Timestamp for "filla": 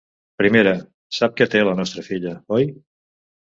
2.09-2.33